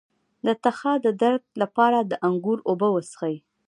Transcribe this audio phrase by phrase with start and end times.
[0.45, 3.35] د تخه د درد لپاره د انګور اوبه وڅښئ